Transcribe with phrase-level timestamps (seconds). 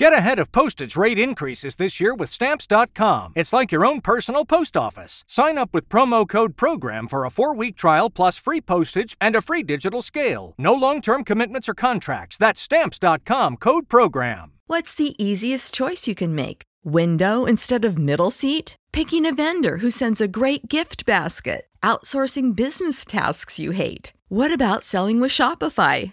[0.00, 3.34] Get ahead of postage rate increases this year with Stamps.com.
[3.36, 5.24] It's like your own personal post office.
[5.28, 9.36] Sign up with promo code PROGRAM for a four week trial plus free postage and
[9.36, 10.54] a free digital scale.
[10.56, 12.38] No long term commitments or contracts.
[12.38, 14.52] That's Stamps.com code PROGRAM.
[14.68, 16.62] What's the easiest choice you can make?
[16.82, 18.76] Window instead of middle seat?
[18.92, 21.66] Picking a vendor who sends a great gift basket?
[21.82, 24.14] Outsourcing business tasks you hate?
[24.28, 26.12] What about selling with Shopify?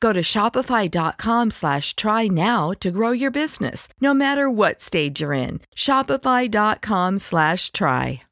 [0.00, 5.32] Go to shopify.com slash try now to grow your business, no matter what stage you're
[5.32, 5.60] in.
[5.76, 8.22] Shopify.com slash try.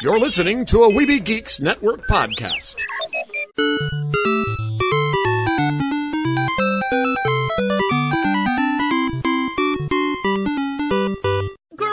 [0.00, 2.76] You're listening to a Weeby Geeks Network podcast.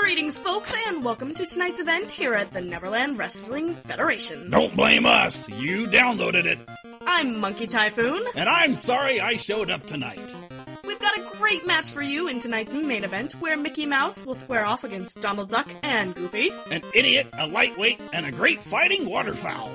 [0.10, 4.50] Greetings, folks, and welcome to tonight's event here at the Neverland Wrestling Federation.
[4.50, 5.48] Don't blame us.
[5.50, 6.58] You downloaded it.
[7.06, 8.24] I'm Monkey Typhoon.
[8.36, 10.36] And I'm sorry I showed up tonight.
[10.84, 14.34] We've got a great match for you in tonight's main event where Mickey Mouse will
[14.34, 16.50] square off against Donald Duck and Goofy.
[16.72, 19.70] An idiot, a lightweight, and a great fighting waterfowl.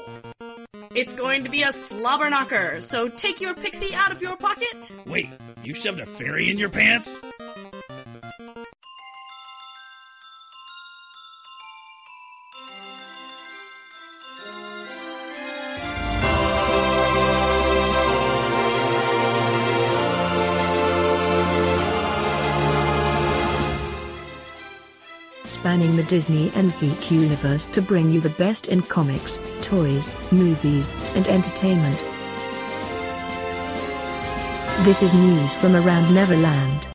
[0.96, 4.94] It's going to be a slobber knocker, so take your pixie out of your pocket.
[5.06, 5.30] Wait,
[5.62, 7.22] you shoved a fairy in your pants?
[25.64, 30.92] Spanning the Disney and geek universe to bring you the best in comics, toys, movies,
[31.16, 32.04] and entertainment.
[34.84, 36.88] This is news from around Neverland.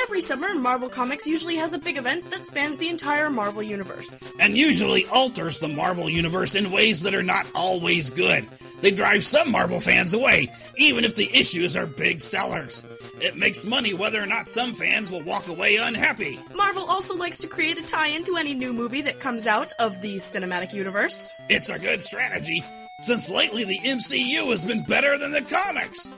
[0.00, 4.32] Every summer, Marvel Comics usually has a big event that spans the entire Marvel Universe.
[4.40, 8.48] And usually alters the Marvel Universe in ways that are not always good.
[8.80, 10.48] They drive some Marvel fans away,
[10.78, 12.86] even if the issues are big sellers.
[13.20, 16.38] It makes money whether or not some fans will walk away unhappy.
[16.54, 19.72] Marvel also likes to create a tie in to any new movie that comes out
[19.78, 21.32] of the cinematic universe.
[21.48, 22.62] It's a good strategy,
[23.00, 26.12] since lately the MCU has been better than the comics.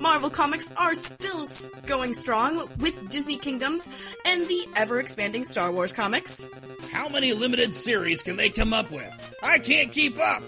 [0.00, 1.46] Marvel Comics are still
[1.86, 6.46] going strong with Disney Kingdoms and the ever expanding Star Wars comics.
[6.92, 9.36] How many limited series can they come up with?
[9.42, 10.42] I can't keep up.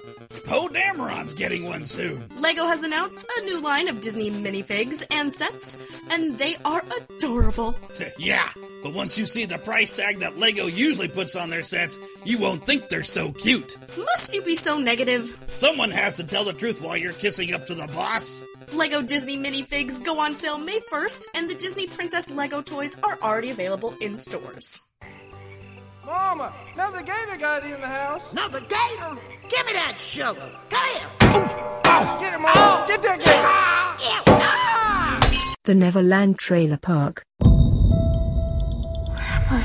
[0.44, 2.22] Poe Dameron's getting one soon.
[2.40, 5.76] Lego has announced a new line of Disney minifigs and sets,
[6.10, 7.74] and they are adorable.
[8.18, 8.48] yeah,
[8.82, 12.38] but once you see the price tag that Lego usually puts on their sets, you
[12.38, 13.76] won't think they're so cute.
[13.96, 15.36] Must you be so negative?
[15.48, 18.44] Someone has to tell the truth while you're kissing up to the boss.
[18.72, 23.18] Lego Disney minifigs go on sale May 1st, and the Disney Princess Lego toys are
[23.22, 24.80] already available in stores.
[26.06, 28.32] Mama, another gator got in the house.
[28.32, 29.18] Another gator?
[29.50, 30.48] Give me that sugar.
[30.68, 31.08] Come here.
[32.20, 32.84] Get him, Mama.
[32.86, 33.32] Get that gator.
[34.28, 35.18] Ah!
[35.64, 37.24] The Neverland Trailer Park.
[37.40, 37.50] Where
[39.16, 39.64] am I?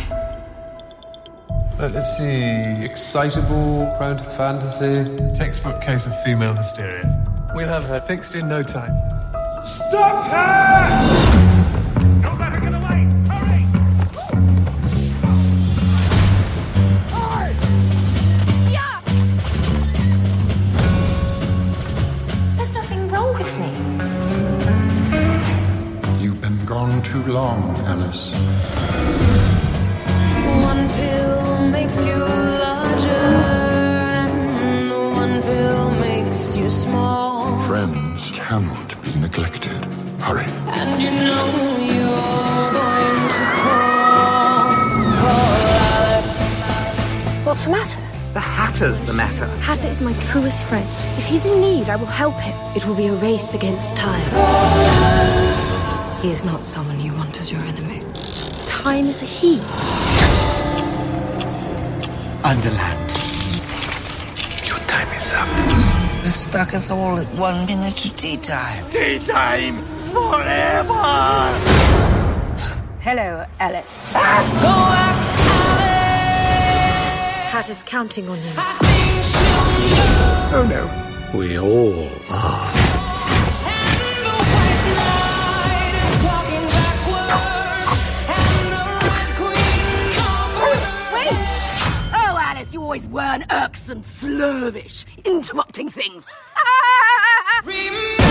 [1.87, 2.83] Let's see.
[2.83, 5.05] Excitable, prone to fantasy.
[5.35, 7.05] Textbook case of female hysteria.
[7.53, 8.97] We'll have her fixed in no time.
[9.65, 11.24] Stop her!
[27.05, 28.33] Too long, Alice.
[30.65, 33.25] One pill makes you larger,
[34.65, 37.59] and one pill makes you small.
[37.67, 39.85] Friends cannot be neglected.
[40.19, 40.45] Hurry.
[40.79, 41.45] And you know
[41.93, 44.71] you're going to call,
[45.21, 45.51] call
[45.93, 46.35] Alice.
[47.45, 47.99] What's the matter?
[48.33, 49.45] The Hatter's the matter.
[49.61, 50.89] Hatter is my truest friend.
[51.19, 52.57] If he's in need, I will help him.
[52.75, 54.25] It will be a race against time.
[56.25, 57.99] He is not someone you want as your enemy.
[58.65, 59.59] Time is a he.
[62.43, 63.11] Underland.
[64.65, 65.47] Your time is up.
[66.23, 68.89] They stuck us all at one minute to tea time.
[68.89, 69.77] Tea time
[70.15, 70.93] forever!
[73.01, 73.85] Hello, Alice.
[74.15, 74.73] Ah, go
[75.05, 75.23] ask
[77.43, 77.51] Alice.
[77.51, 78.51] Hatter's counting on you.
[78.57, 80.89] I think Oh no.
[81.37, 82.84] We all are.
[92.95, 96.23] Always were an irksome, slurvish, interrupting thing.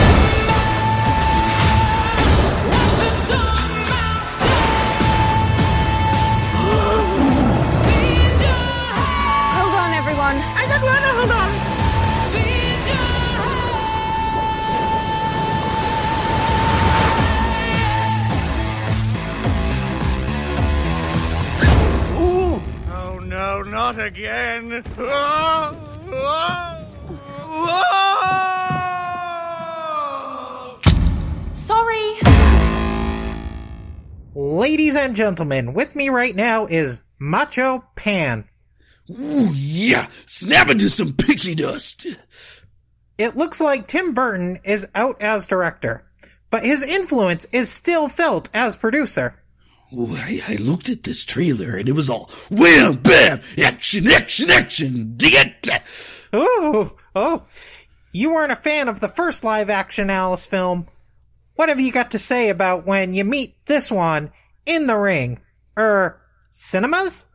[23.64, 24.84] no, not again.
[31.54, 32.20] Sorry.
[34.34, 38.48] Ladies and gentlemen, with me right now is Macho Pan.
[39.10, 40.08] Ooh, yeah.
[40.26, 42.06] Snap into some pixie dust.
[43.16, 46.04] It looks like Tim Burton is out as director,
[46.50, 49.40] but his influence is still felt as producer.
[49.96, 55.14] I, I looked at this trailer and it was all wham, bam, action, action, action.
[55.16, 55.82] Dig it?
[56.34, 57.44] Ooh, oh,
[58.12, 60.86] you weren't a fan of the first live action Alice film.
[61.54, 64.32] What have you got to say about when you meet this one
[64.66, 65.40] in the ring?
[65.78, 66.20] Er,
[66.50, 67.26] cinemas?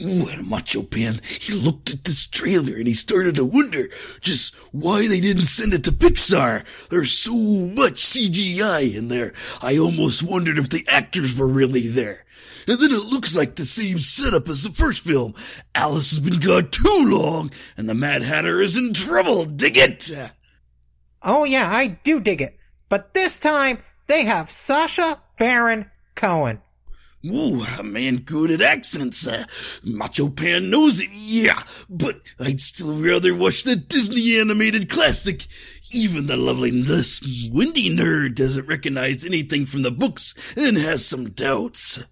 [0.00, 3.88] Ooh, and Macho Pan, he looked at this trailer and he started to wonder
[4.20, 6.64] just why they didn't send it to Pixar.
[6.88, 9.34] There's so much CGI in there.
[9.60, 12.24] I almost wondered if the actors were really there.
[12.66, 15.34] And then it looks like the same setup as the first film.
[15.74, 19.44] Alice has been gone too long and the Mad Hatter is in trouble.
[19.44, 20.10] Dig it?
[21.22, 22.56] Oh yeah, I do dig it.
[22.88, 26.61] But this time, they have Sacha Baron Cohen.
[27.24, 29.26] Ooh, a man good at accents.
[29.26, 29.44] Uh,
[29.84, 31.62] Macho Pan knows it, yeah.
[31.88, 35.46] But I'd still rather watch the Disney animated classic.
[35.92, 36.70] Even the lovely
[37.52, 42.02] Wendy nerd doesn't recognize anything from the books and has some doubts.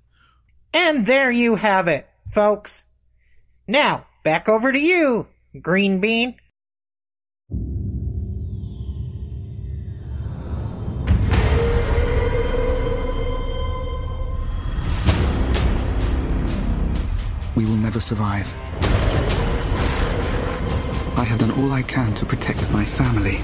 [0.72, 2.86] And there you have it, folks.
[3.66, 5.28] Now, back over to you,
[5.60, 6.36] Green Bean.
[17.90, 18.54] Never survive.
[21.18, 23.42] I have done all I can to protect my family.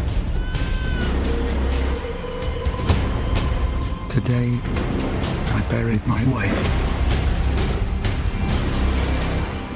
[4.08, 4.56] Today,
[5.52, 6.62] I buried my wife.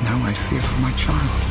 [0.05, 1.50] Now I fear for my child.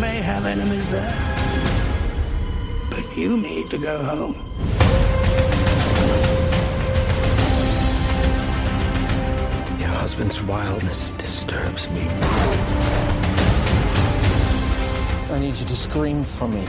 [0.00, 1.14] May have enemies there.
[2.90, 4.34] But you need to go home.
[9.78, 12.06] Your husband's wildness disturbs me.
[15.34, 16.66] I need you to scream for me.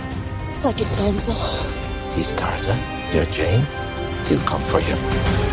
[0.66, 1.72] Like a damsel.
[2.16, 2.80] He's Tarzan.
[3.14, 3.66] You're Jane.
[4.26, 5.51] He'll come for you.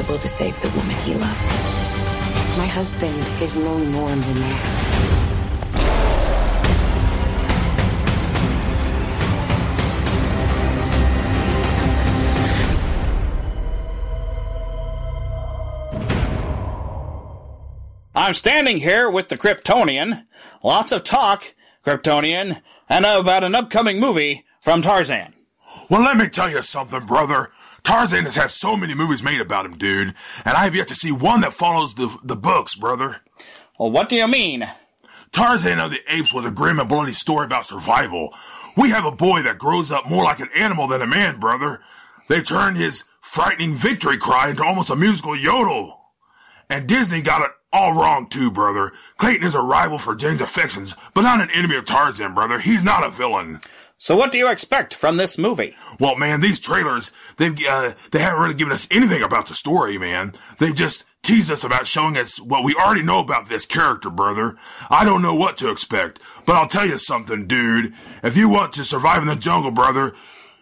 [0.00, 1.48] The impossible to save the woman he loves.
[2.56, 4.86] My husband is no normal man.
[18.14, 20.26] I'm standing here with the Kryptonian.
[20.62, 21.54] Lots of talk,
[21.84, 25.34] Kryptonian, and about an upcoming movie from Tarzan.
[25.88, 27.50] Well, let me tell you something, brother.
[27.82, 30.94] Tarzan has had so many movies made about him, dude, and I have yet to
[30.94, 33.16] see one that follows the the books, brother.
[33.78, 34.68] Well, what do you mean?
[35.32, 38.34] Tarzan of the Apes was a grim and bloody story about survival.
[38.76, 41.80] We have a boy that grows up more like an animal than a man, brother.
[42.28, 46.00] They turned his frightening victory cry into almost a musical yodel.
[46.68, 48.92] And Disney got it all wrong too, brother.
[49.18, 52.58] Clayton is a rival for Jane's affections, but not an enemy of Tarzan, brother.
[52.58, 53.60] He's not a villain.
[54.02, 55.76] So what do you expect from this movie?
[56.00, 59.98] Well, man, these trailers, they've, uh, they haven't really given us anything about the story,
[59.98, 60.32] man.
[60.58, 64.56] They've just teased us about showing us what we already know about this character, brother.
[64.88, 67.92] I don't know what to expect, but I'll tell you something, dude.
[68.24, 70.14] If you want to survive in the jungle, brother,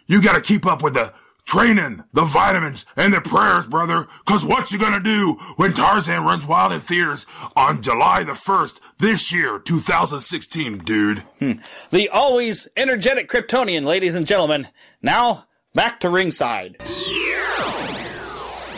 [0.08, 1.14] you gotta keep up with the
[1.48, 4.06] training, the vitamins, and the prayers, brother.
[4.26, 7.26] Cause what you gonna do when Tarzan runs wild in theaters
[7.56, 11.18] on July the 1st this year, 2016, dude?
[11.40, 11.52] Hmm.
[11.90, 14.68] The always energetic Kryptonian, ladies and gentlemen.
[15.02, 16.76] Now, back to ringside.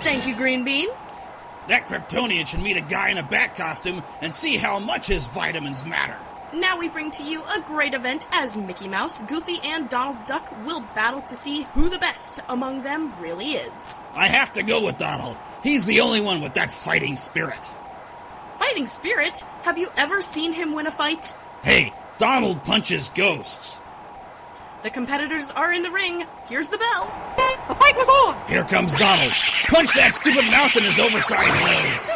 [0.02, 0.88] Thank you, Green Bean.
[1.68, 5.28] That Kryptonian should meet a guy in a bat costume and see how much his
[5.28, 6.18] vitamins matter.
[6.52, 10.50] Now we bring to you a great event as Mickey Mouse, Goofy, and Donald Duck
[10.66, 14.00] will battle to see who the best among them really is.
[14.14, 15.38] I have to go with Donald.
[15.62, 17.73] He's the only one with that fighting spirit.
[18.59, 19.45] Fighting spirit?
[19.62, 21.35] Have you ever seen him win a fight?
[21.62, 23.80] Hey, Donald punches ghosts.
[24.82, 26.25] The competitors are in the ring.
[26.49, 27.06] Here's the bell.
[27.68, 28.49] The fight was on!
[28.49, 29.30] Here comes Donald.
[29.68, 32.10] Punch that stupid mouse in his oversized nose.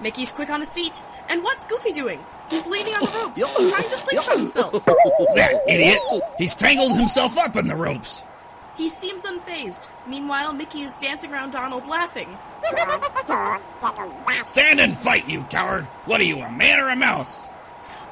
[0.00, 1.02] Mickey's quick on his feet.
[1.30, 2.18] And what's Goofy doing?
[2.50, 4.84] He's leaning on the ropes, trying to slingshot himself.
[4.84, 5.98] That idiot!
[6.36, 8.24] He's tangled himself up in the ropes.
[8.76, 9.90] He seems unfazed.
[10.06, 12.36] Meanwhile, Mickey is dancing around Donald, laughing.
[14.44, 15.84] Stand and fight, you coward!
[16.06, 17.52] What are you, a man or a mouse?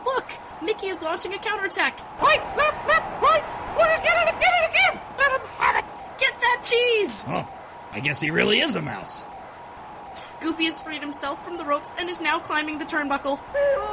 [0.04, 0.30] Look!
[0.62, 1.98] Mickey is launching a counterattack.
[2.18, 3.44] Fight, left, left, fight!
[3.76, 5.00] We'll get it again and again!
[5.18, 5.84] Let him have it!
[6.18, 7.24] Get that cheese!
[7.28, 7.48] Oh,
[7.92, 9.26] I guess he really is a mouse.
[10.40, 13.40] Goofy has freed himself from the ropes and is now climbing the turnbuckle.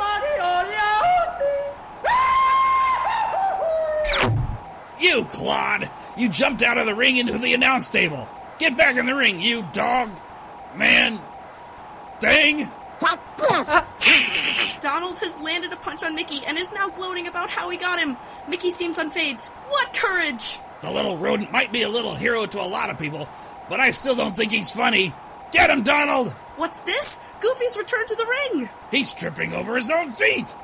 [5.00, 5.92] You, Claude!
[6.16, 8.30] You jumped out of the ring into the announce table.
[8.58, 10.10] Get back in the ring, you dog!
[10.76, 11.20] Man!
[12.22, 12.72] Dang!
[14.82, 18.00] Donald has landed a punch on Mickey and is now gloating about how he got
[18.00, 18.18] him.
[18.48, 19.52] Mickey seems unfazed.
[19.70, 20.60] What courage!
[20.82, 23.28] The little rodent might be a little hero to a lot of people,
[23.70, 25.14] but I still don't think he's funny.
[25.52, 26.32] Get him, Donald!
[26.58, 27.20] What's this?
[27.40, 28.70] Goofy's returned to the ring!
[28.92, 30.56] He's tripping over his own feet!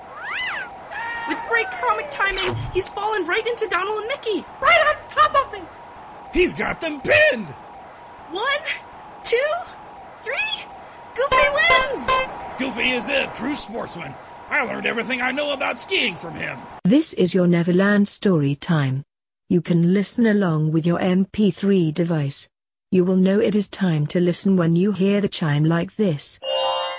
[1.28, 4.46] With great comic timing, he's fallen right into Donald and Mickey!
[4.62, 5.62] Right on top of me!
[6.34, 7.48] He's got them pinned!
[8.32, 8.60] One,
[9.24, 9.52] two,
[10.22, 10.66] three!
[11.16, 12.10] Goofy wins!
[12.58, 14.14] Goofy is a true sportsman.
[14.50, 16.58] I learned everything I know about skiing from him.
[16.84, 19.04] This is your Neverland story time.
[19.48, 22.48] You can listen along with your MP3 device.
[22.92, 26.40] You will know it is time to listen when you hear the chime like this.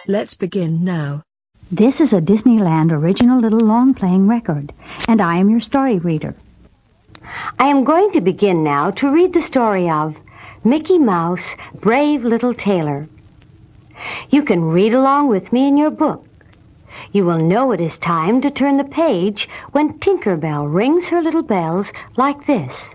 [0.07, 1.23] Let's begin now.
[1.71, 4.73] This is a Disneyland original little long playing record,
[5.07, 6.35] and I am your story reader.
[7.59, 10.17] I am going to begin now to read the story of
[10.65, 13.09] Mickey Mouse, Brave Little Tailor.
[14.31, 16.27] You can read along with me in your book.
[17.13, 21.23] You will know it is time to turn the page when Tinker Bell rings her
[21.23, 22.95] little bells like this.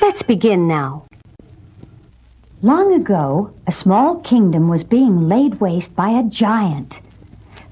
[0.00, 1.04] Let's begin now.
[2.62, 7.00] Long ago, a small kingdom was being laid waste by a giant.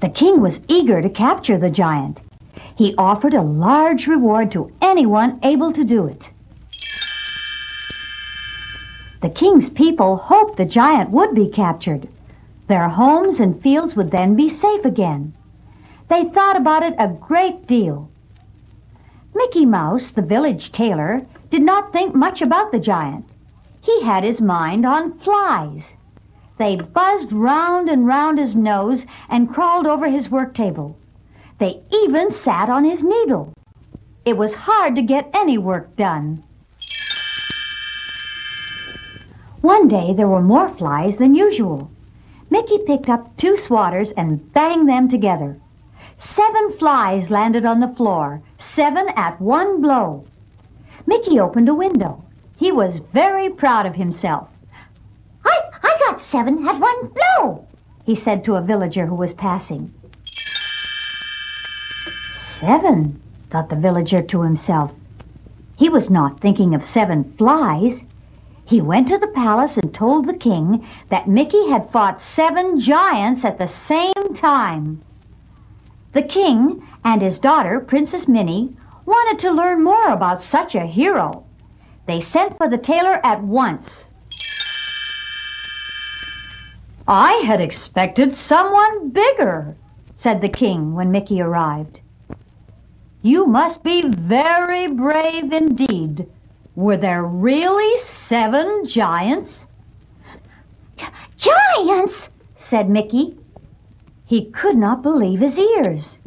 [0.01, 2.21] The king was eager to capture the giant.
[2.75, 6.29] He offered a large reward to anyone able to do it.
[9.21, 12.07] The king's people hoped the giant would be captured.
[12.67, 15.33] Their homes and fields would then be safe again.
[16.07, 18.09] They thought about it a great deal.
[19.35, 23.25] Mickey Mouse, the village tailor, did not think much about the giant.
[23.81, 25.95] He had his mind on flies.
[26.57, 30.95] They buzzed round and round his nose and crawled over his work table.
[31.57, 33.53] They even sat on his needle.
[34.25, 36.43] It was hard to get any work done.
[39.61, 41.91] One day there were more flies than usual.
[42.49, 45.57] Mickey picked up two swatters and banged them together.
[46.17, 50.23] Seven flies landed on the floor, seven at one blow.
[51.05, 52.23] Mickey opened a window.
[52.57, 54.49] He was very proud of himself.
[55.45, 57.65] I, I got seven at one blow,
[58.05, 59.93] he said to a villager who was passing.
[62.33, 64.93] Seven, thought the villager to himself.
[65.77, 68.03] He was not thinking of seven flies.
[68.69, 73.43] He went to the palace and told the king that Mickey had fought seven giants
[73.43, 75.01] at the same time.
[76.13, 81.43] The king and his daughter, Princess Minnie, wanted to learn more about such a hero.
[82.05, 84.09] They sent for the tailor at once.
[87.07, 89.75] I had expected someone bigger,
[90.13, 92.01] said the king when Mickey arrived.
[93.23, 96.27] You must be very brave indeed.
[96.79, 99.65] Were there really seven giants?
[101.35, 102.29] Giants!
[102.55, 103.37] said Mickey.
[104.23, 106.19] He could not believe his ears.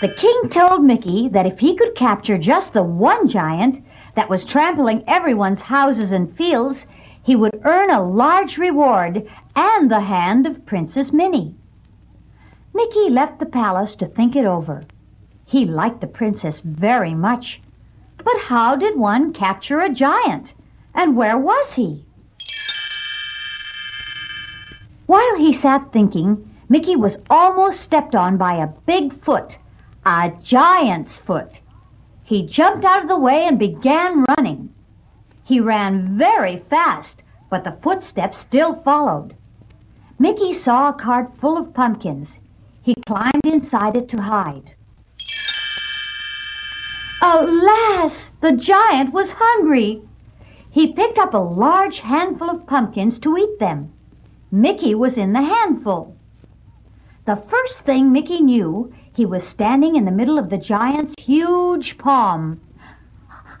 [0.00, 4.44] The king told Mickey that if he could capture just the one giant that was
[4.44, 6.86] trampling everyone's houses and fields,
[7.20, 11.56] he would earn a large reward and the hand of Princess Minnie.
[12.72, 14.84] Mickey left the palace to think it over.
[15.44, 17.60] He liked the princess very much.
[18.24, 20.54] But how did one capture a giant?
[20.94, 22.04] And where was he?
[25.06, 29.58] While he sat thinking, Mickey was almost stepped on by a big foot,
[30.06, 31.60] a giant's foot.
[32.22, 34.72] He jumped out of the way and began running.
[35.44, 39.36] He ran very fast, but the footsteps still followed.
[40.18, 42.38] Mickey saw a cart full of pumpkins.
[42.80, 44.73] He climbed inside it to hide.
[47.26, 50.02] Alas, the giant was hungry.
[50.70, 53.90] He picked up a large handful of pumpkins to eat them.
[54.52, 56.14] Mickey was in the handful.
[57.24, 61.96] The first thing Mickey knew, he was standing in the middle of the giant's huge
[61.96, 62.60] palm.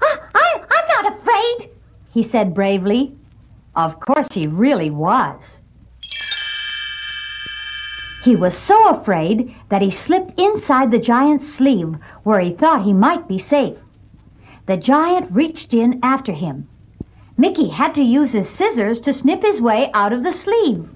[0.02, 1.70] I, I, I'm not afraid,
[2.12, 3.16] he said bravely.
[3.74, 5.56] Of course he really was.
[8.24, 12.94] He was so afraid that he slipped inside the giant's sleeve where he thought he
[12.94, 13.76] might be safe.
[14.64, 16.66] The giant reached in after him.
[17.36, 20.88] Mickey had to use his scissors to snip his way out of the sleeve.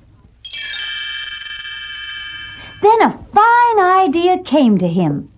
[2.81, 5.29] Then a fine idea came to him.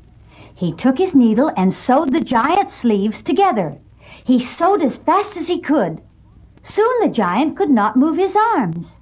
[0.55, 3.79] He took his needle and sewed the giant's sleeves together.
[4.23, 6.01] He sewed as fast as he could.
[6.63, 8.97] Soon the giant could not move his arms.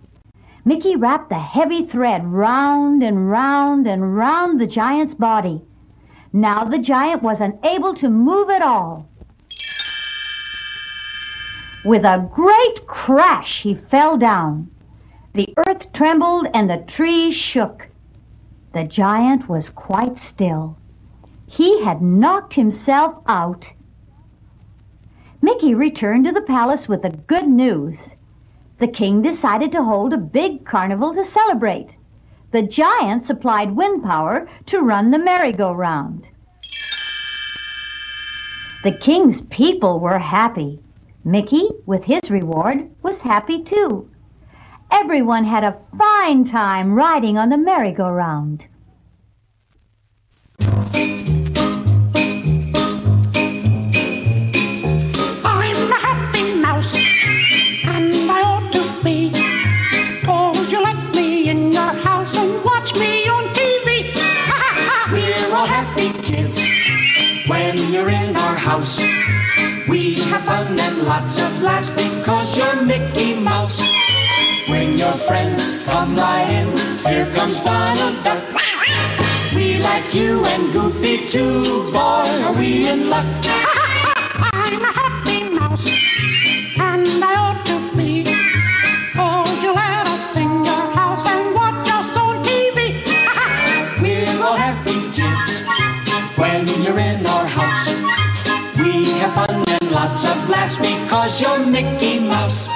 [0.68, 5.62] Mickey wrapped the heavy thread round and round and round the giant's body.
[6.30, 9.08] Now the giant was unable to move at all.
[11.86, 14.70] With a great crash, he fell down.
[15.32, 17.88] The earth trembled and the trees shook.
[18.74, 20.76] The giant was quite still.
[21.46, 23.72] He had knocked himself out.
[25.40, 27.96] Mickey returned to the palace with the good news.
[28.78, 31.96] The king decided to hold a big carnival to celebrate.
[32.52, 36.30] The giant supplied wind power to run the merry-go-round.
[38.84, 40.80] The king's people were happy.
[41.24, 44.08] Mickey, with his reward, was happy too.
[44.90, 48.64] Everyone had a fine time riding on the merry-go-round.
[70.44, 73.80] Fun and lots of laughs because you're Mickey Mouse.
[74.68, 78.44] When your friends come in, here comes Donald Duck.
[79.54, 83.67] We like you and Goofy too, boy, are we in luck?
[100.08, 102.68] Lots of laughs because you're Mickey Mouse.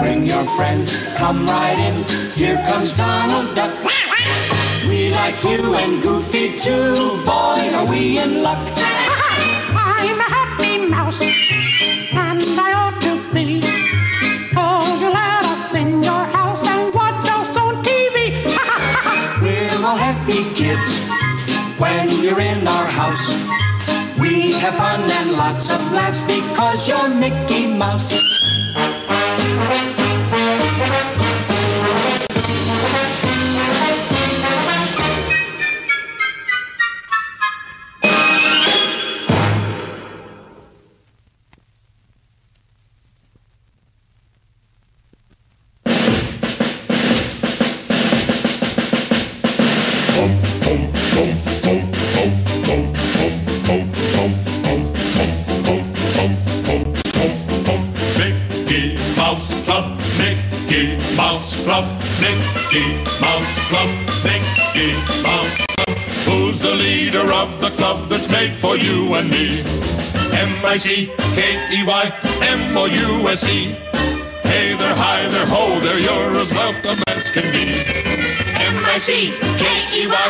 [0.00, 2.04] Bring your friends, come right in.
[2.32, 3.95] Here comes Donald Duck.
[4.88, 6.94] We like you and Goofy too,
[7.24, 8.58] boy, are we in luck?
[9.74, 13.60] I'm a happy mouse, and I ought to be.
[14.54, 18.44] Cause you let us in your house and watch us on TV.
[19.42, 21.04] We're all happy kids
[21.78, 23.26] when you're in our house.
[24.20, 28.14] We have fun and lots of laughs because you're Mickey Mouse.
[72.42, 73.72] M-O-U-S-E.
[74.44, 77.80] Hey there, hi there, ho there, you're as welcome as can be.
[78.60, 80.28] M-I-C-K-E-Y,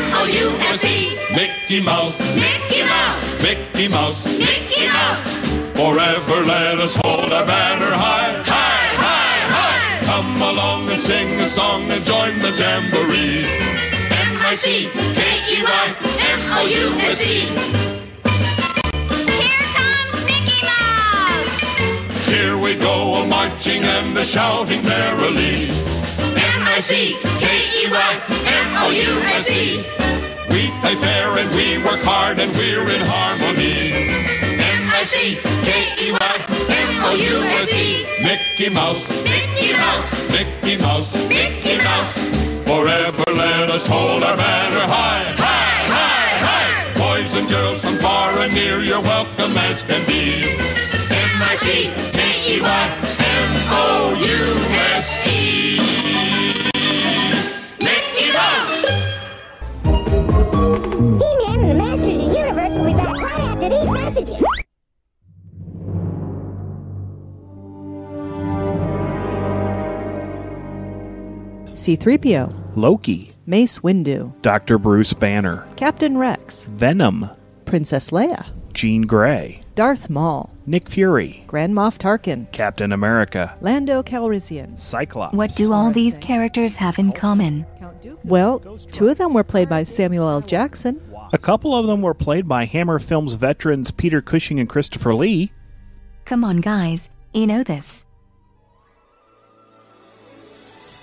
[0.00, 0.96] M-O-U-S-E.
[1.36, 5.44] Mickey Mouse, Mickey Mouse, Mickey Mouse, Mickey Mouse.
[5.76, 8.32] forever let us hold our banner high.
[8.48, 10.06] High, high, high.
[10.06, 13.44] Come along and sing a song and join the jamboree.
[14.08, 15.94] M-I-C-K-E-Y,
[22.42, 25.70] Here we go, a marching and a shouting merrily.
[26.58, 28.12] M-I-C-K-E-Y,
[28.66, 29.76] M-O-U-S-E.
[30.50, 33.92] We play fair and we work hard and we're in harmony.
[34.58, 36.34] M-I-C-K-E-Y,
[36.90, 38.06] M-O-U-S-E.
[38.26, 42.12] Mickey Mouse, Mickey Mouse, Mickey Mouse, Mickey Mouse.
[42.66, 45.30] forever let us hold our banner high.
[45.38, 46.98] High, high, high.
[46.98, 50.42] Boys and girls from far and near, you're welcome as can be.
[51.12, 52.21] M-I-C-K-E-Y,
[54.14, 55.78] M-O-U-S-E.
[57.80, 58.84] Mickey Mouse.
[61.22, 64.42] He-Man and the Masters of the Universe will be back right after these messages.
[71.74, 74.78] C3PO, Loki, Mace Windu, Dr.
[74.78, 77.28] Bruce Banner, Captain Rex, Venom,
[77.64, 84.78] Princess Leia, Jean Grey, Darth Maul, Nick Fury, Grand Moff Tarkin, Captain America, Lando Calrissian.
[84.78, 85.34] Cyclops.
[85.34, 87.66] What do all these characters have in common?
[88.24, 90.40] Well, two of them were played by Samuel L.
[90.40, 91.00] Jackson.
[91.32, 95.52] A couple of them were played by Hammer Films veterans Peter Cushing and Christopher Lee.
[96.24, 97.10] Come on, guys.
[97.34, 98.04] You know this.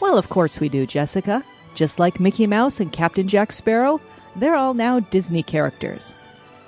[0.02, 1.44] Well, of course we do, Jessica.
[1.76, 4.00] Just like Mickey Mouse and Captain Jack Sparrow,
[4.36, 6.14] they're all now Disney characters.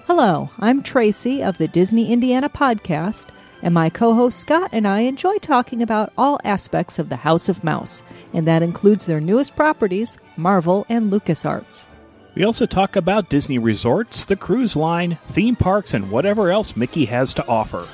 [0.08, 3.28] Hello, I'm Tracy of the Disney Indiana podcast,
[3.62, 7.48] and my co host Scott and I enjoy talking about all aspects of the House
[7.50, 11.88] of Mouse, and that includes their newest properties, Marvel and LucasArts.
[12.36, 17.06] We also talk about Disney resorts, the cruise line, theme parks, and whatever else Mickey
[17.06, 17.88] has to offer.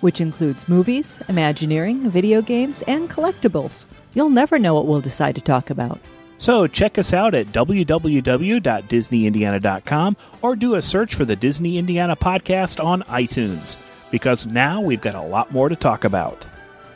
[0.00, 3.84] which includes movies, Imagineering, video games, and collectibles.
[4.14, 5.98] You'll never know what we'll decide to talk about.
[6.38, 12.82] So check us out at www.disneyindiana.com or do a search for the Disney Indiana podcast
[12.82, 13.78] on iTunes
[14.10, 16.46] because now we've got a lot more to talk about.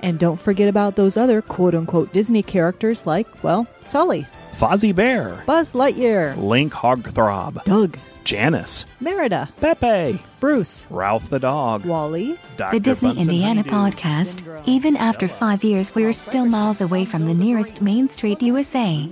[0.01, 5.43] And don't forget about those other quote unquote Disney characters like, well, Sully, Fozzie Bear,
[5.47, 12.77] Buzz Lightyear, Link Hogthrob, Doug, Janice, Merida, Pepe, Bruce, Ralph the dog, Wally, Dr.
[12.77, 13.97] The Disney Bunsen Indiana Honeydew.
[13.97, 14.63] podcast.
[14.67, 19.09] Even after five years, we're still miles away from the nearest Main Street, USA.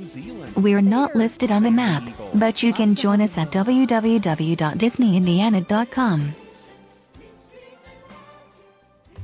[0.57, 6.35] We're not listed on the map, but you can join us at www.disneyindiana.com.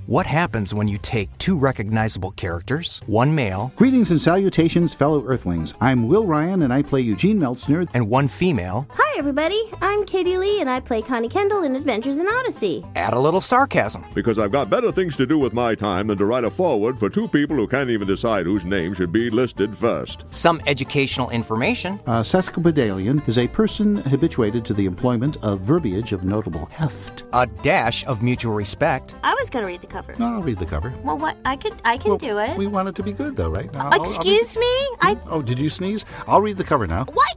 [0.06, 5.74] What happens when you take two recognizable characters, one male Greetings and salutations, fellow Earthlings.
[5.80, 7.88] I'm Will Ryan, and I play Eugene Meltzner.
[7.92, 9.62] and one female, Hi, everybody.
[9.80, 12.84] I'm Katie Leigh, and I play Connie Kendall in Adventures in Odyssey.
[12.96, 14.04] add a little sarcasm?
[14.14, 16.98] Because I've got better things to do with my time than to write a foreword
[16.98, 20.24] for two people who can't even decide whose name should be listed first.
[20.28, 26.12] Some educational information, uh, A sesquipedalian is a person habituated to the employment of verbiage
[26.12, 27.24] of notable heft.
[27.32, 30.14] a dash of mutual respect, I was going to read the cover.
[30.18, 30.92] No, I'll read the cover.
[31.02, 31.36] Well, what?
[31.46, 32.54] I could, I can do it.
[32.58, 33.72] We want it to be good, though, right?
[33.72, 34.66] Now, I'll- I'll read- Excuse me?
[35.00, 36.04] I Oh, did you sneeze?
[36.28, 37.04] I'll read the cover now.
[37.06, 37.34] what?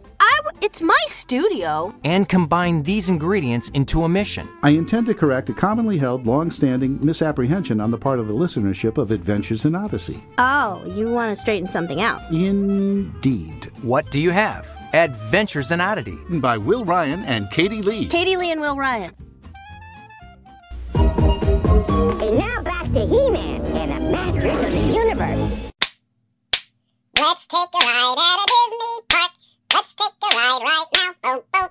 [0.59, 1.93] I w- it's my studio.
[2.03, 4.47] and combine these ingredients into a mission.
[4.63, 8.97] I intend to correct a commonly held, long-standing misapprehension on the part of the listenership
[8.97, 10.21] of Adventures in Odyssey.
[10.37, 12.21] Oh, you want to straighten something out?
[12.31, 13.71] Indeed.
[13.83, 14.67] What do you have?
[14.93, 16.17] Adventures in Oddity.
[16.39, 18.05] By Will Ryan and Katie Leigh.
[18.07, 19.13] Katie Leigh and Will Ryan.
[20.93, 25.71] And now back to He-Man and the Masters of the Universe.
[27.17, 29.31] Let's take a ride at a Disney park.
[29.73, 30.85] Let's take a ride right
[31.23, 31.69] now.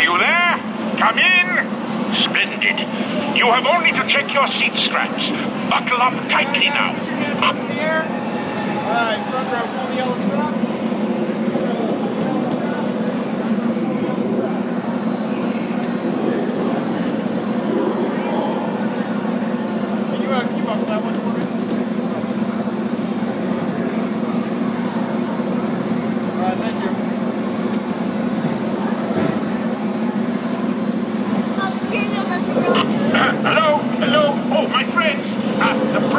[0.00, 0.58] You there?
[0.98, 2.14] Come in.
[2.14, 2.78] Splendid.
[3.36, 5.30] You have only to check your seat straps.
[5.70, 6.92] Buckle up tightly now.
[8.84, 10.63] Alright, front row, pull the yellow straps.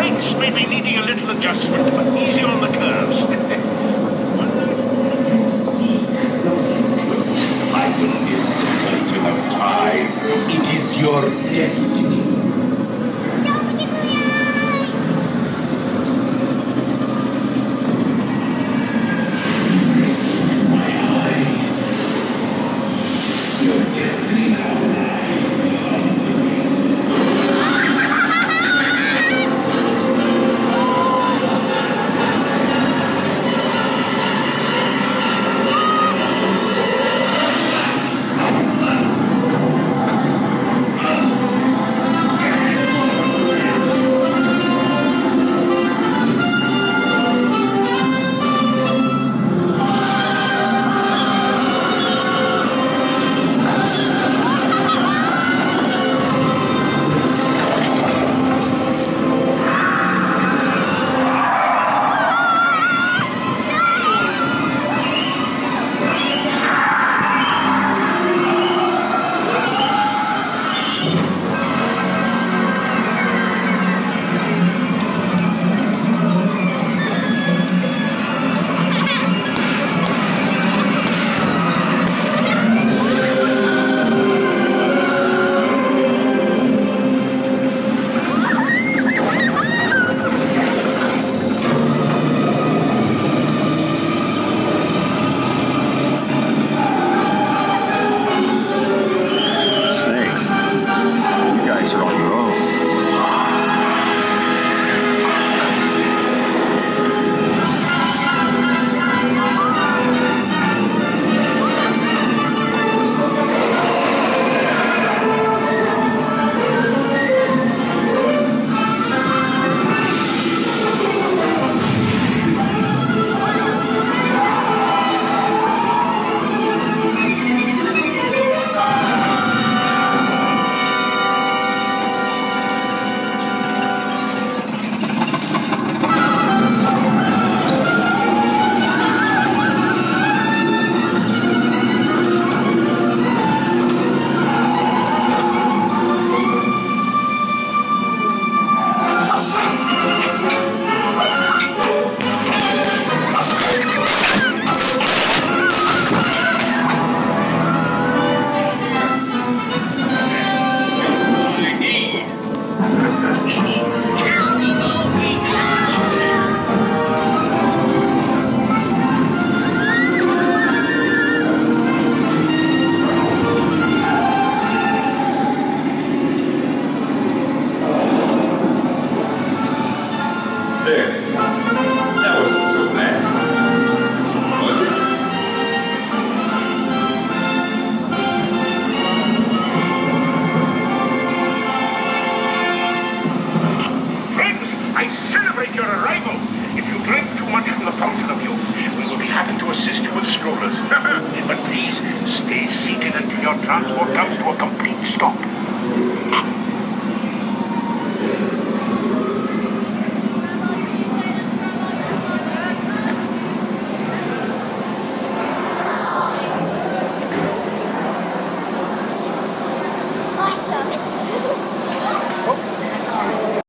[0.05, 3.21] brakes may be needing a little adjustment, but easy on the curves.
[7.73, 8.45] I will give
[8.85, 10.07] the to have time.
[10.49, 12.04] It is your destiny.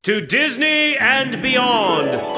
[0.07, 2.36] To Disney and beyond.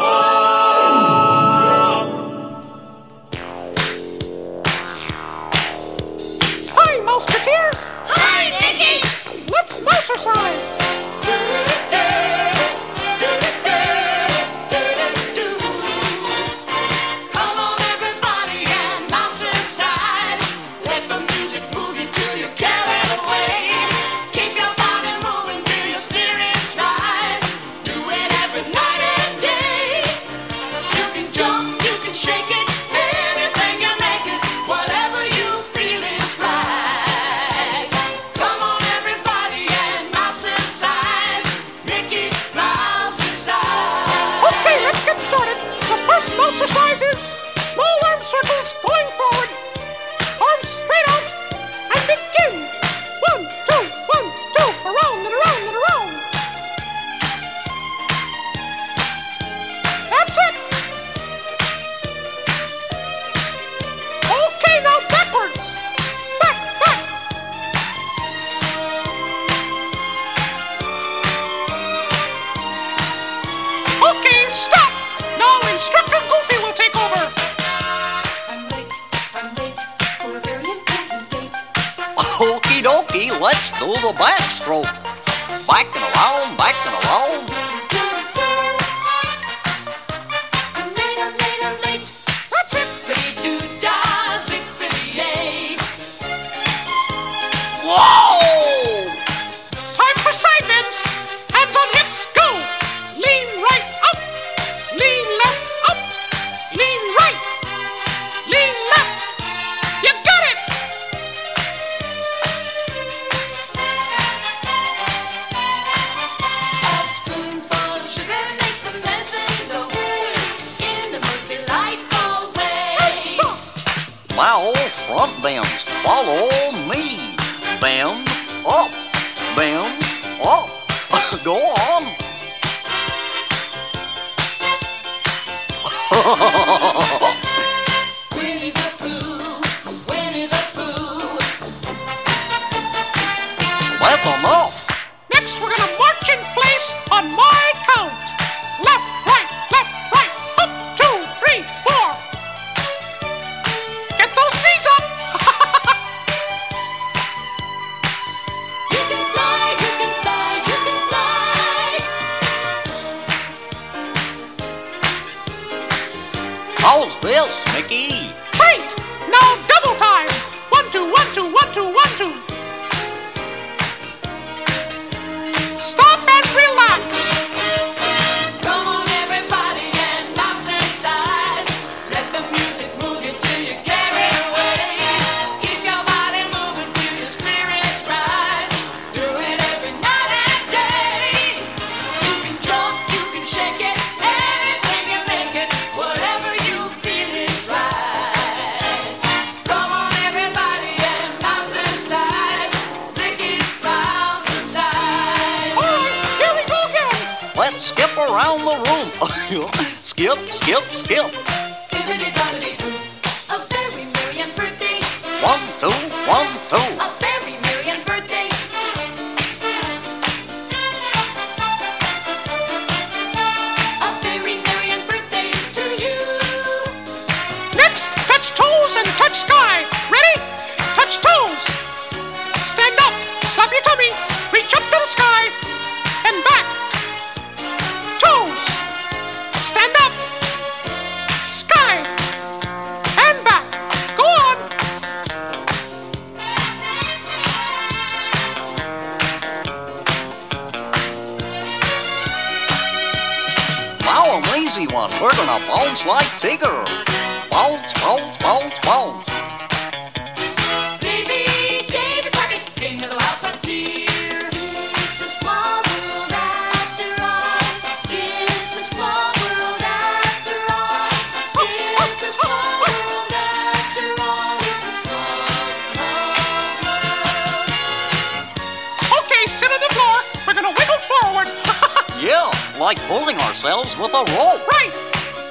[282.89, 284.67] like pulling ourselves with a rope.
[284.67, 284.95] Right!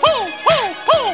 [0.02, 1.10] Pull, pull, pull!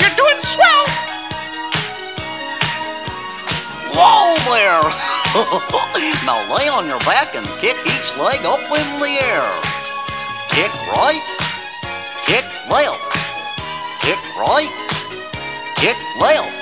[0.00, 0.86] You're doing swell!
[3.92, 4.80] Whoa there!
[6.24, 9.44] now lay on your back and kick each leg up in the air.
[10.48, 11.20] Kick right,
[12.24, 13.12] kick left,
[14.00, 14.72] kick right,
[15.76, 16.59] kick left.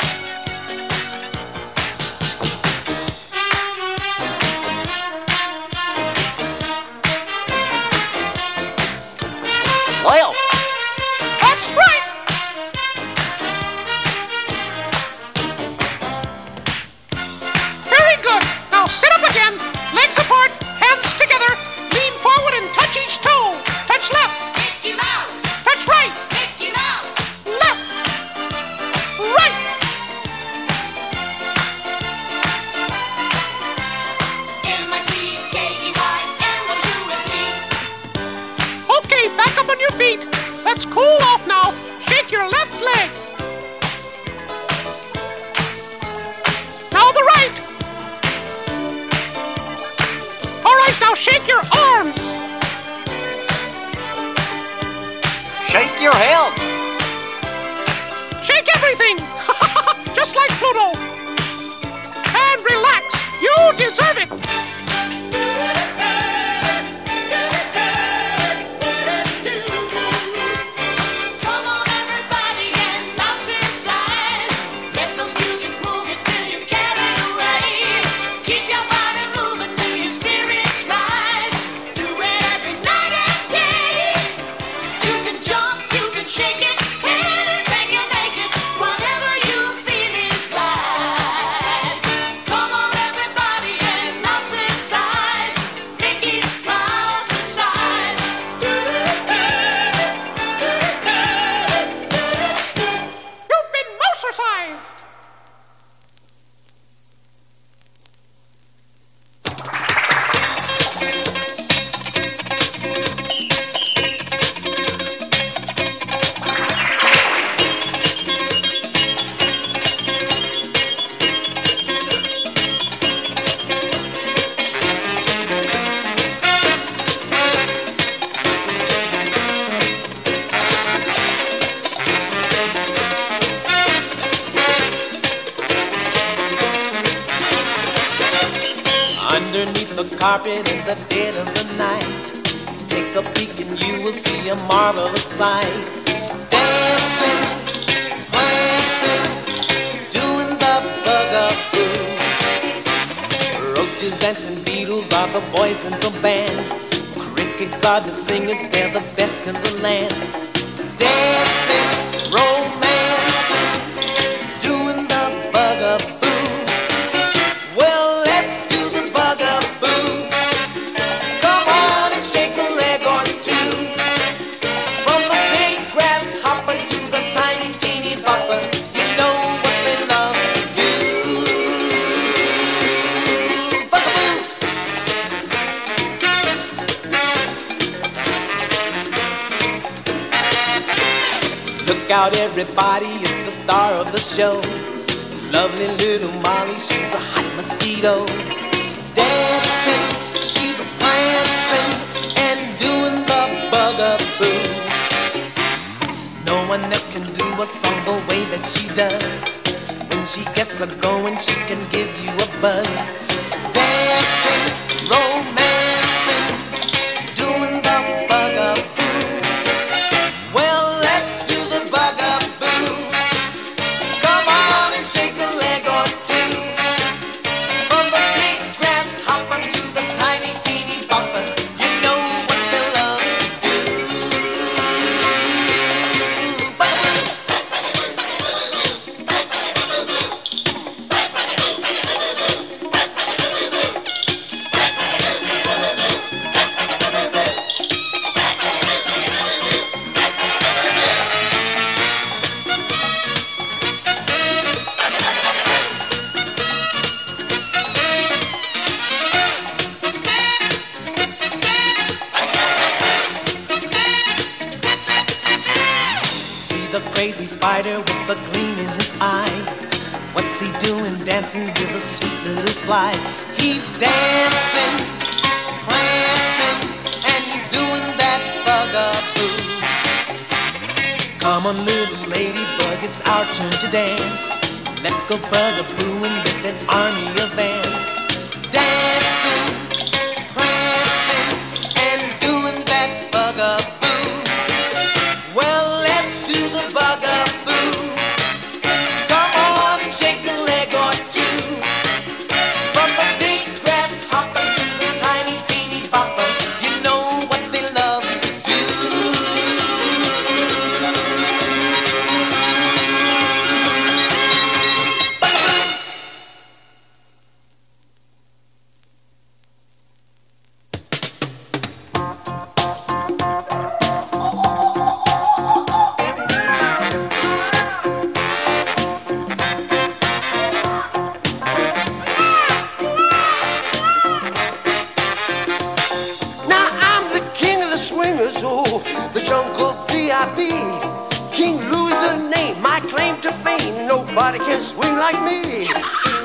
[343.09, 344.07] Claim to fame.
[344.07, 345.89] Nobody can swing like me.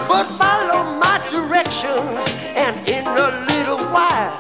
[0.08, 2.24] But follow my directions,
[2.56, 4.36] and in a little while,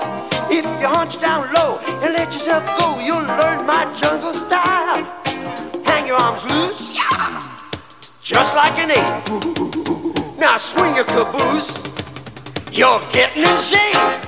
[0.49, 5.03] if you hunch down low and let yourself go, you'll learn my jungle style.
[5.85, 6.97] Hang your arms loose,
[8.21, 10.37] just like an ape.
[10.37, 11.81] Now swing your caboose,
[12.71, 14.23] you're getting in shape.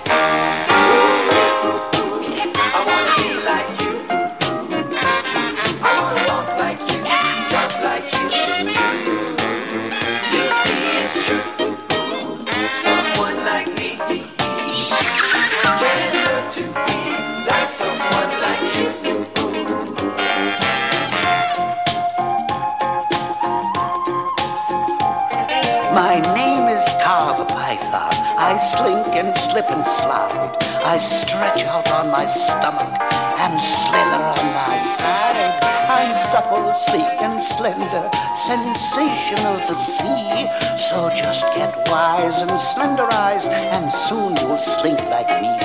[28.75, 30.51] Slink and slip and slide.
[30.83, 32.91] I stretch out on my stomach
[33.39, 35.75] and slither on my side.
[35.87, 40.49] I'm supple, sleek, and slender, sensational to see.
[40.75, 45.55] So just get wise and slenderize, and soon you'll slink like me.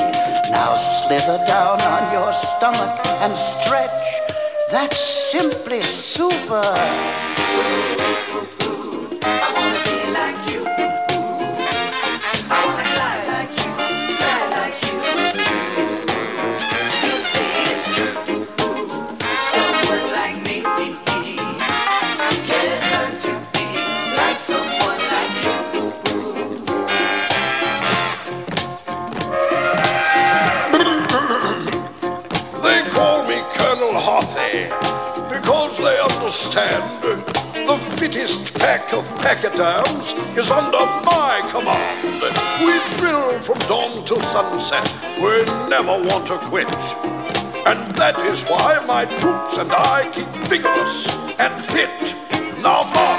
[0.50, 2.94] Now slither down on your stomach
[3.24, 4.06] and stretch.
[4.70, 6.62] That's simply super.
[36.30, 37.02] Understand
[37.66, 42.06] the fittest pack of pachyderms is under my command.
[42.62, 44.86] We drill from dawn till sunset.
[45.16, 46.70] We never want to quit.
[47.66, 51.08] And that is why my troops and I keep vigorous
[51.40, 52.14] and fit.
[52.62, 53.09] Now march,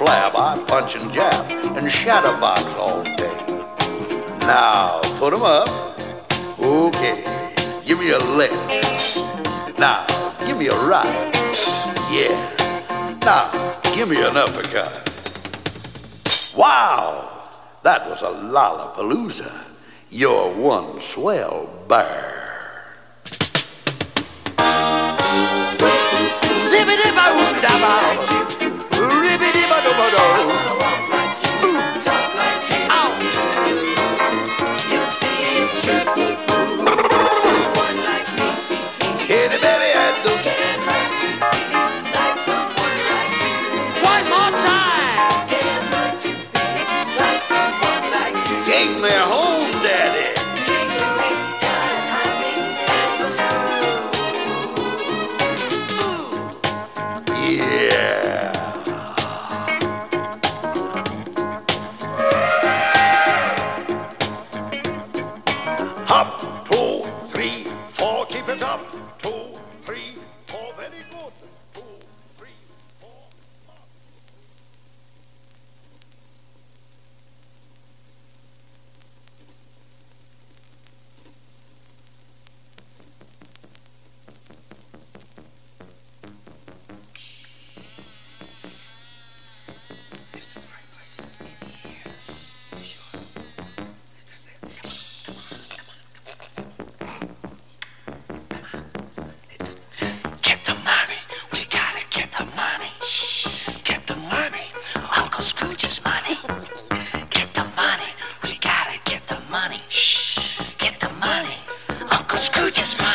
[0.00, 1.44] flab, I punch and jab
[1.76, 3.36] and shadowbox all day.
[4.48, 5.68] Now, put 'em up.
[6.58, 7.22] Okay,
[7.84, 8.56] give me a left.
[9.78, 10.06] Now,
[10.46, 11.30] give me a right.
[12.10, 12.32] Yeah.
[13.20, 13.50] Now,
[13.94, 14.90] give me an uppercut.
[16.56, 17.28] Wow!
[17.82, 19.52] That was a lollapalooza.
[20.10, 22.39] You're one swell bear.
[30.00, 30.29] Ribbidi-ba-doo-ba-doo.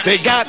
[0.05, 0.44] They got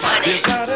[0.00, 0.73] cash money.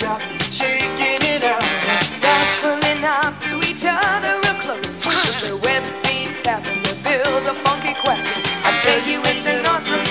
[0.00, 0.20] shop,
[0.50, 1.62] shaking it out.
[2.22, 4.96] They're pulling up to each other real close.
[4.96, 8.24] the web feet tapping, the bills are funky quack.
[8.64, 10.09] I tell you, it's an awesome.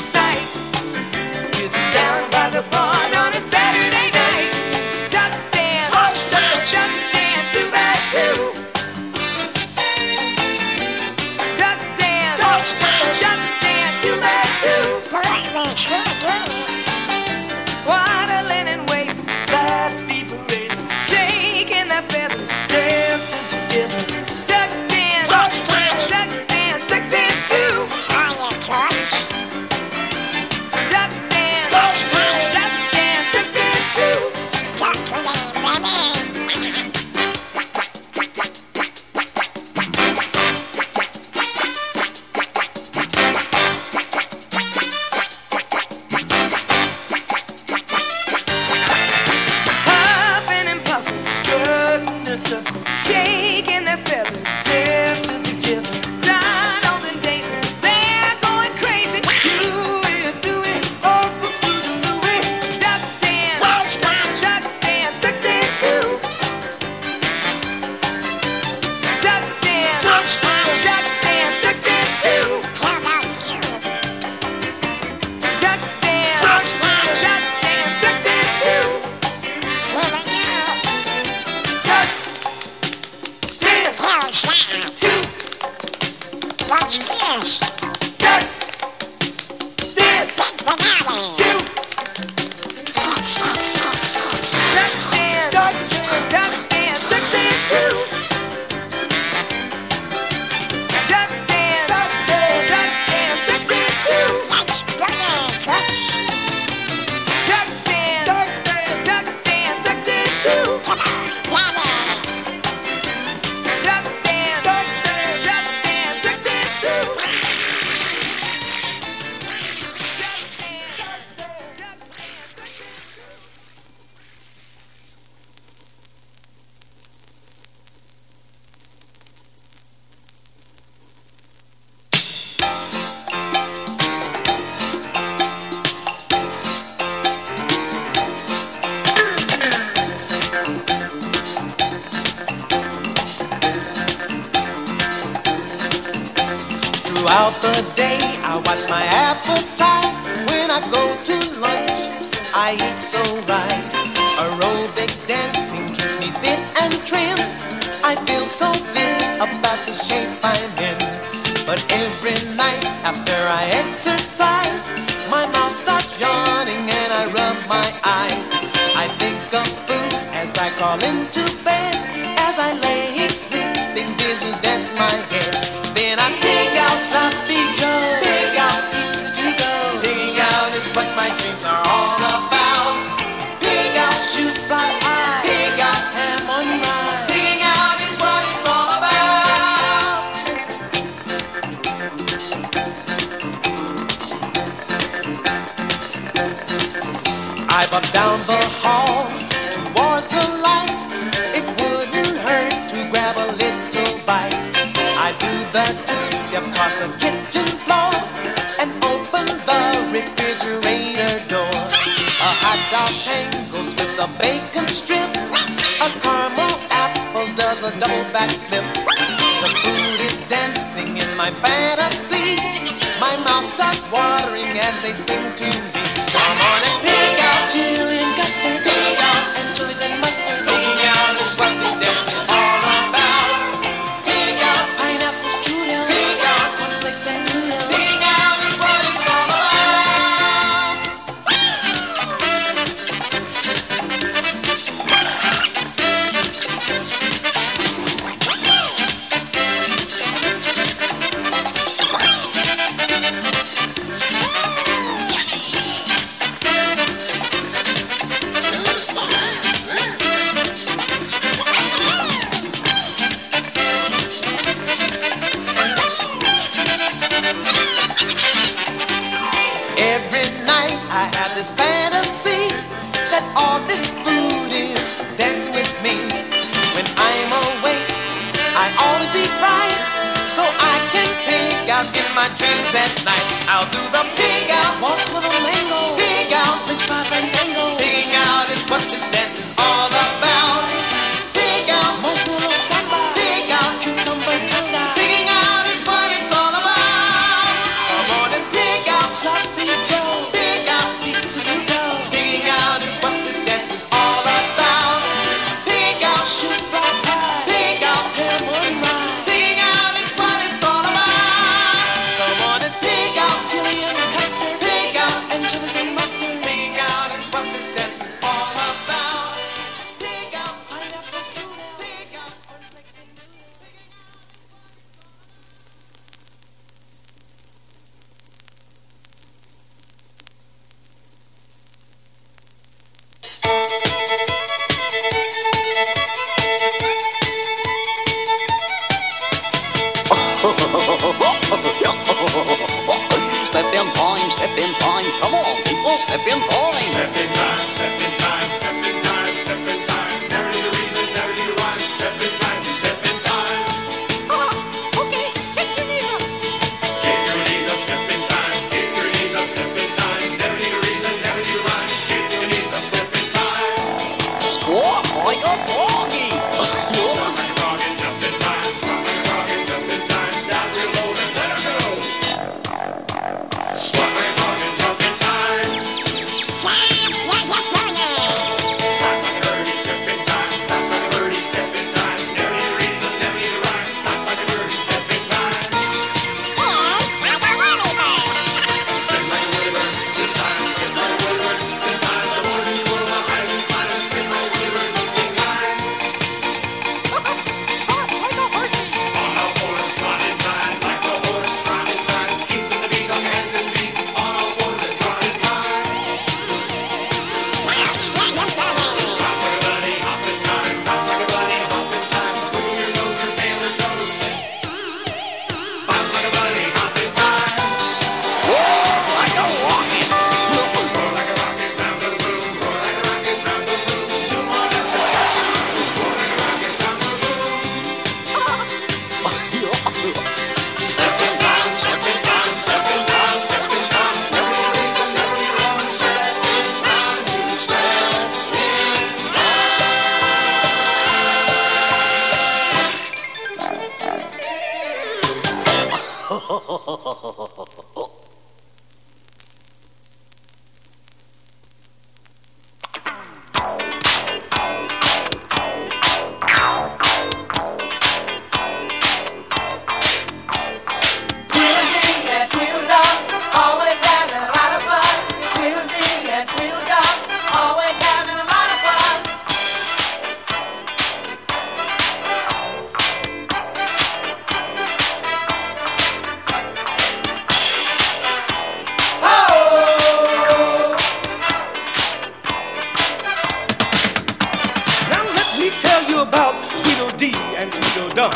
[486.39, 488.53] About about Tweedledee and Tweedledum.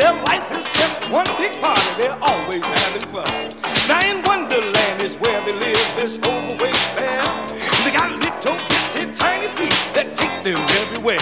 [0.00, 3.28] Their life is just one big party, they're always having fun.
[3.86, 7.20] Now in Wonderland is where they live, this overweight bear.
[7.84, 11.20] They got little, bitty, tiny feet that take them everywhere.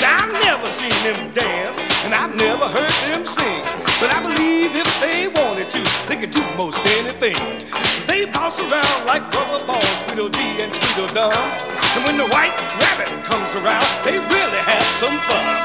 [0.00, 3.60] Now I've never seen them dance, and I've never heard them sing.
[4.00, 7.36] But I believe if they wanted to, they could do most anything.
[8.06, 11.36] They bounce around like rubber balls, Tweedledee and Tweedledum.
[11.92, 14.45] And when the white rabbit comes around, they really
[14.98, 15.55] some fun.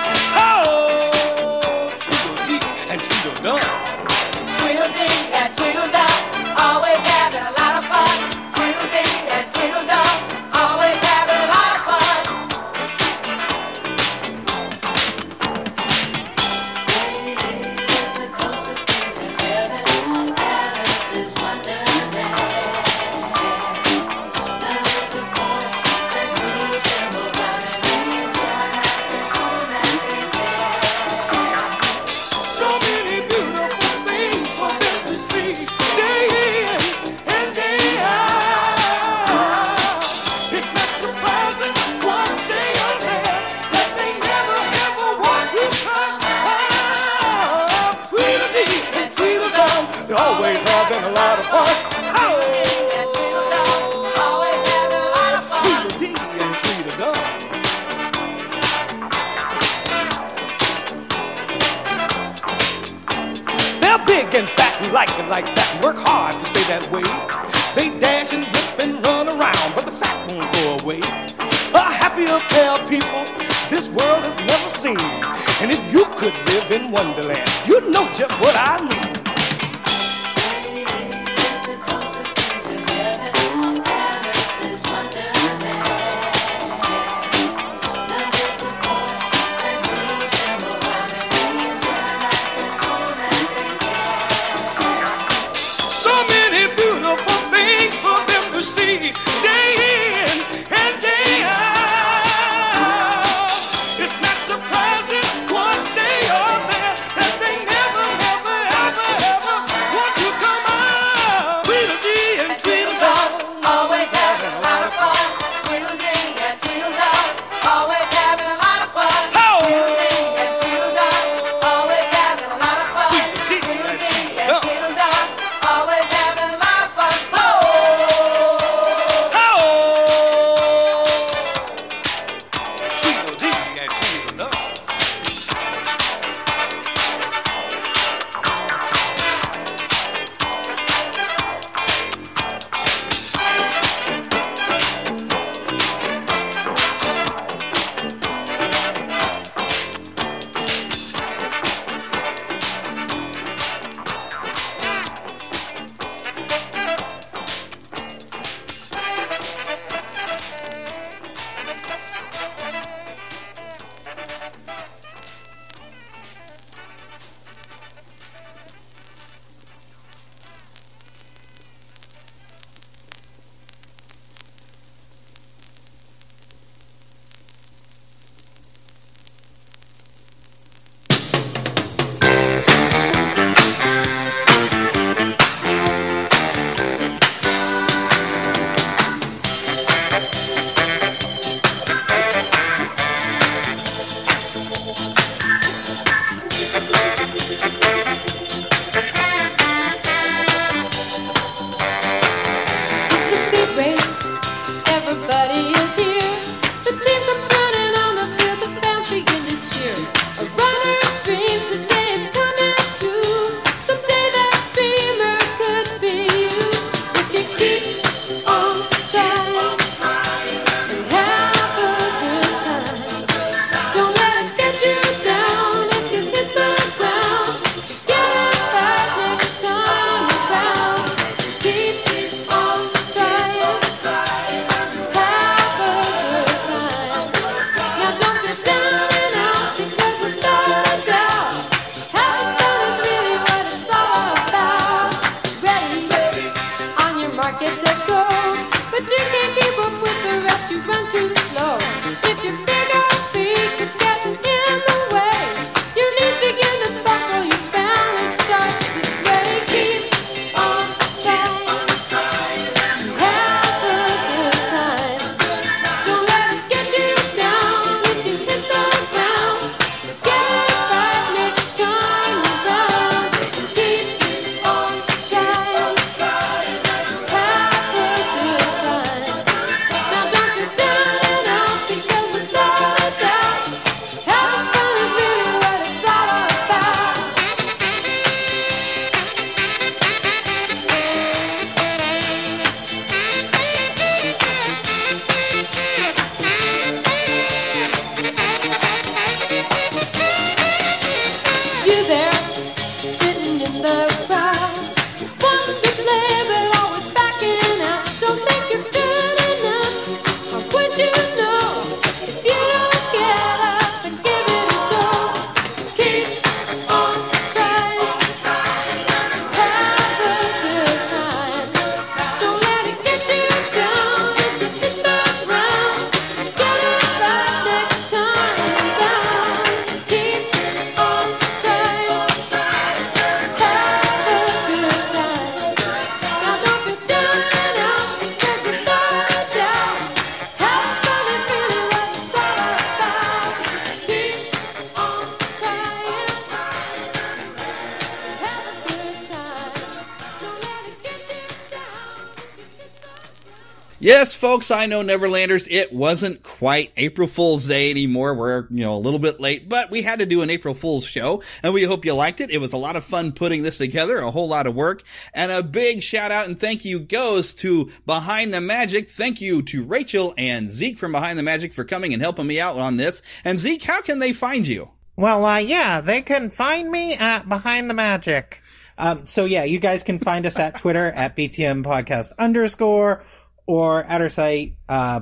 [354.04, 355.68] Yes, folks, I know Neverlanders.
[355.70, 358.34] It wasn't quite April Fool's Day anymore.
[358.34, 361.06] We're, you know, a little bit late, but we had to do an April Fool's
[361.06, 362.50] show and we hope you liked it.
[362.50, 365.04] It was a lot of fun putting this together, a whole lot of work
[365.36, 369.08] and a big shout out and thank you goes to Behind the Magic.
[369.08, 372.60] Thank you to Rachel and Zeke from Behind the Magic for coming and helping me
[372.60, 373.22] out on this.
[373.44, 374.90] And Zeke, how can they find you?
[375.16, 378.64] Well, uh, yeah, they can find me at Behind the Magic.
[378.98, 383.24] Um, so yeah, you guys can find us at Twitter at BTM Podcast underscore
[383.72, 385.22] or at our site, uh,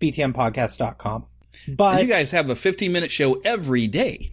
[0.00, 1.26] btmpodcast.com.
[1.66, 4.32] But you guys have a 15 minute show every day.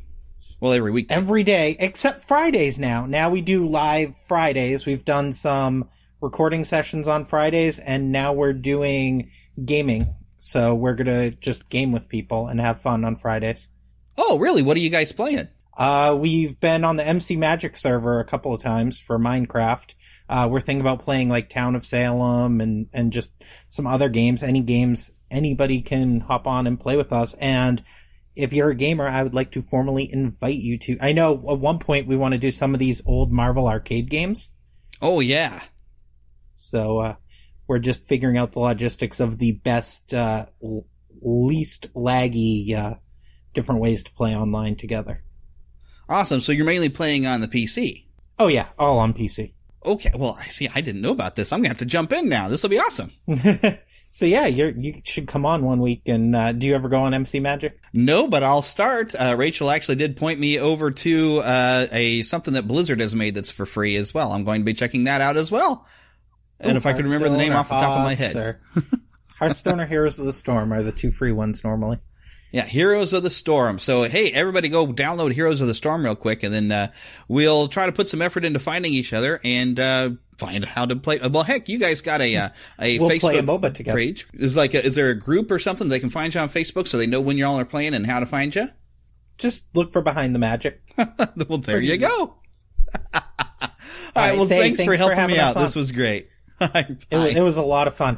[0.62, 1.08] Well, every week.
[1.10, 3.08] Every day, except Fridays now.
[3.08, 4.86] Now we do live Fridays.
[4.86, 5.90] We've done some
[6.22, 9.32] recording sessions on Fridays and now we're doing
[9.64, 10.16] gaming.
[10.38, 13.72] So we're gonna just game with people and have fun on Fridays.
[14.16, 14.62] Oh, really?
[14.62, 15.48] What are you guys playing?
[15.76, 19.94] Uh, we've been on the MC Magic server a couple of times for Minecraft.
[20.28, 23.34] Uh, we're thinking about playing like Town of Salem and, and just
[23.72, 24.42] some other games.
[24.44, 27.36] Any games anybody can hop on and play with us.
[27.36, 27.84] And
[28.36, 31.60] if you're a gamer, I would like to formally invite you to, I know at
[31.60, 34.54] one point we want to do some of these old Marvel arcade games.
[35.02, 35.62] Oh, yeah.
[36.56, 37.16] So, uh,
[37.68, 40.86] we're just figuring out the logistics of the best, uh, l-
[41.22, 42.96] least laggy, uh,
[43.54, 45.24] different ways to play online together.
[46.08, 46.40] Awesome.
[46.40, 48.06] So you're mainly playing on the PC.
[48.38, 49.54] Oh yeah, all on PC.
[49.86, 50.12] Okay.
[50.16, 50.70] Well, I see.
[50.74, 51.54] I didn't know about this.
[51.54, 52.50] I'm gonna have to jump in now.
[52.50, 53.12] This will be awesome.
[54.16, 57.00] So yeah, you're, you should come on one week and, uh, do you ever go
[57.00, 57.78] on MC Magic?
[57.92, 59.14] No, but I'll start.
[59.14, 63.36] Uh, Rachel actually did point me over to uh, a something that Blizzard has made
[63.36, 64.32] that's for free as well.
[64.32, 65.86] I'm going to be checking that out as well.
[66.62, 68.62] And Ooh, if I can remember the name off the top of my head, Sir.
[69.38, 72.00] Hearthstone or Heroes of the Storm are the two free ones normally.
[72.52, 73.80] Yeah, Heroes of the Storm.
[73.80, 76.92] So, hey, everybody go download Heroes of the Storm real quick, and then uh,
[77.28, 80.96] we'll try to put some effort into finding each other and uh, find how to
[80.96, 81.20] play.
[81.20, 83.98] Well, heck, you guys got a uh, a We'll Facebook play a MOBA together.
[83.98, 84.28] page.
[84.34, 86.88] Is like, a, is there a group or something they can find you on Facebook
[86.88, 88.70] so they know when y'all are playing and how to find you?
[89.38, 90.82] Just look for Behind the Magic.
[91.50, 92.08] well, there you go.
[93.14, 93.22] All
[94.16, 94.38] right.
[94.38, 95.56] Well, thanks, for thanks for helping having me out.
[95.56, 96.30] This was great.
[96.62, 98.18] It, it was a lot of fun.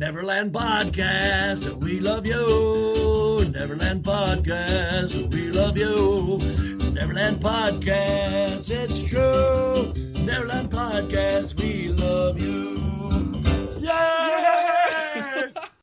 [0.00, 1.74] Neverland Podcast.
[1.74, 3.44] We love you.
[3.52, 5.30] Neverland Podcast.
[5.30, 6.38] We love you.
[6.94, 8.70] Neverland Podcast.
[8.70, 9.92] It's true.
[10.24, 11.60] Neverland Podcast.
[11.60, 12.80] We love you.
[13.78, 14.28] Yeah!
[14.40, 14.79] yeah!